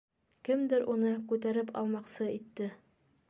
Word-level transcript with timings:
Кемдер 0.47 0.85
уны 0.93 1.11
күтәреп 1.33 1.71
алмаҡсы 1.81 2.31
итте: 2.39 2.73